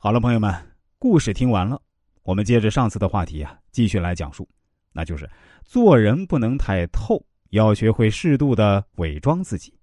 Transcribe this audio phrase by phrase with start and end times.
[0.00, 0.54] 好了，朋友们，
[0.96, 1.82] 故事听完了，
[2.22, 4.48] 我们接着上次的话题啊，继续来讲述，
[4.92, 5.28] 那就是
[5.64, 9.74] 做人不能太透，要学会适度的伪装自己。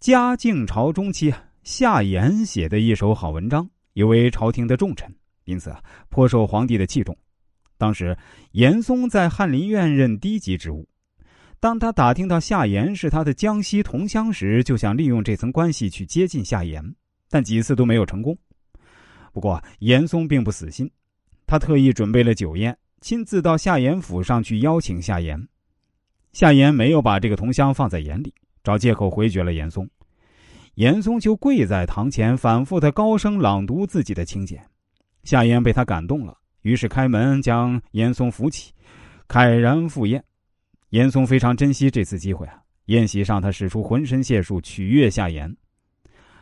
[0.00, 5.10] 嘉靖朝中期，夏言写的一首好文章，有为朝廷的重臣，
[5.44, 7.16] 因此啊，颇受皇帝的器重。
[7.78, 8.14] 当时
[8.52, 10.86] 严嵩在翰林院任低级职务，
[11.58, 16.84] 当他打听到夏言是他的江西同乡时，就想利用这层关系去接近夏言，
[17.30, 18.36] 但几次都没有成功。
[19.34, 20.88] 不过，严嵩并不死心，
[21.44, 25.48] 他特意准备了酒宴，亲自到夏言府上去邀请夏言。
[26.32, 29.90] 夏言没有把这个同乡放在眼里，找借口回绝了严嵩。
[30.76, 34.64] 严嵩就跪在堂前，反复的高声朗读自己的请柬。
[35.24, 38.72] 夏言被他感动了，于是开门将严嵩扶起，
[39.26, 40.22] 慨然赴宴。
[40.90, 45.56] 严嵩非常珍惜这次机会啊，宴席上他使出浑身解数取悦夏言。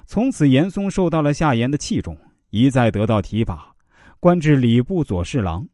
[0.04, 2.15] 从此，严嵩受到了夏言的器重。
[2.52, 3.74] 一再得到提拔，
[4.20, 5.66] 官至礼部左侍郎。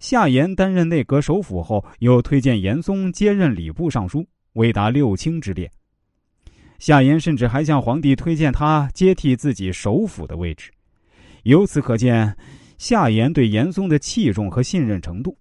[0.00, 5.70] 夏言担任内阁首辅后，又推荐严嵩接任礼部尚书，未达六卿之列。
[6.80, 10.72] 夏言甚至还向皇帝推荐他接替自己首辅的位置。
[11.44, 12.36] 由此可见，
[12.78, 15.38] 夏言对严嵩的器重和信任程度。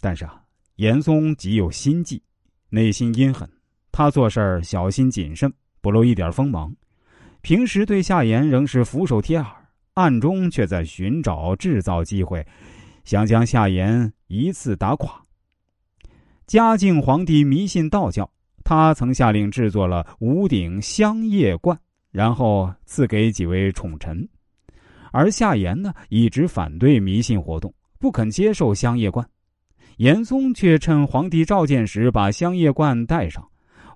[0.00, 0.42] 但是啊，
[0.74, 2.20] 严嵩极有心计，
[2.68, 3.48] 内心阴狠，
[3.92, 5.50] 他做事儿小心谨慎，
[5.80, 6.74] 不露一点锋芒。
[7.42, 9.46] 平时对夏言仍是俯首帖耳。
[9.94, 12.46] 暗中却在寻找制造机会，
[13.04, 15.20] 想将夏言一次打垮。
[16.46, 18.28] 嘉靖皇帝迷信道教，
[18.64, 21.78] 他曾下令制作了五顶香叶冠，
[22.10, 24.26] 然后赐给几位宠臣。
[25.12, 29.26] 而夏言呢，一直反对迷信活动，不肯接受香叶冠。
[29.98, 33.46] 严嵩却趁皇帝召见时，把香叶冠戴上，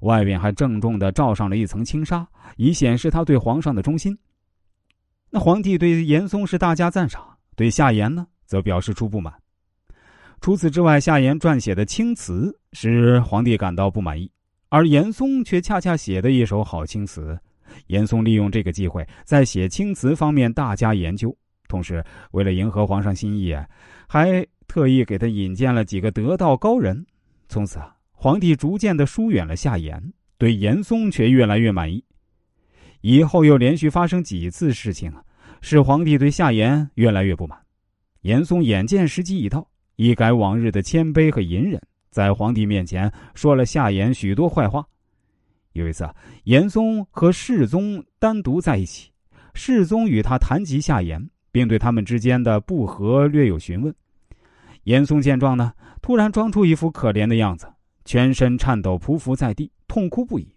[0.03, 4.17] 外边还郑重的罩上了一层轻纱，以显示他对皇上的忠心。
[5.31, 7.23] 那皇帝对严嵩是大加赞赏，
[7.55, 9.33] 对夏言呢则表示出不满。
[10.41, 14.31] 除此之外，夏言撰写的青词使皇帝感到不满意，
[14.69, 17.39] 而严嵩却恰恰写的一手好青词。
[17.89, 21.37] 严嵩利用这个机会，在写青词方面大加研究，
[21.69, 23.57] 同时为了迎合皇上心意，
[24.07, 27.05] 还特意给他引荐了几个得道高人。
[27.49, 32.05] 从此啊，皇帝逐渐的疏远了夏言，对严嵩却越来越满意。
[33.09, 35.23] 以后又连续发生几次事情啊，
[35.61, 37.57] 使皇帝对夏言越来越不满。
[38.23, 41.81] 严嵩眼见时机已到，一改往日的谦卑和隐忍，
[42.11, 44.85] 在皇帝面前说了夏言许多坏话。
[45.75, 46.13] 有一次，啊
[46.43, 49.09] 严嵩和世宗单独在一起，
[49.55, 53.95] 世宗与他谈及夏言，并对他们之间的不和略有询问。
[54.83, 57.73] 严嵩见状呢，突然装出一副可怜的样子，
[58.05, 60.56] 全身颤抖，匍匐在地，痛哭不已。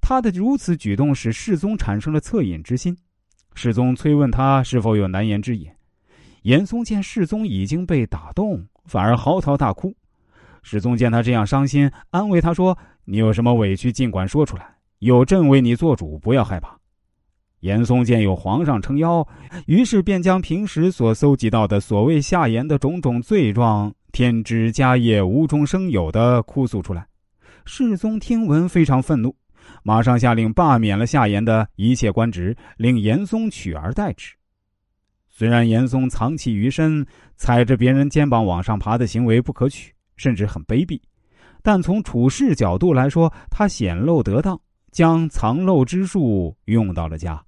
[0.00, 2.96] 他的如此举动使世宗产生了恻隐之心，
[3.54, 5.68] 世宗催问他是否有难言之隐。
[6.42, 9.94] 严嵩见世宗已经被打动，反而嚎啕大哭。
[10.62, 16.78] 世宗见他这样伤心，安慰他说：“你有什么委屈，尽管说出来，有朕为你做主，不要害怕。”
[17.60, 19.26] 严嵩见有皇上撑腰，
[19.66, 27.06] 于是便将平时所搜集到的所谓夏言的种种罪状，天之家业无中生有的哭诉出来。
[27.64, 29.34] 世宗听闻，非常愤怒。
[29.82, 34.34] 马上下令罢免了夏言的一切官职，令严嵩取而代之。
[35.28, 37.06] 虽然严嵩藏其于身，
[37.36, 41.00] 踩着别人肩膀往上爬的行为不可取，甚至很卑鄙，
[41.62, 47.40] 但从处事角度来说，他显露得当，将藏漏之术用到了家。